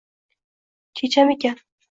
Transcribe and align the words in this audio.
Chechamikan 0.95 1.57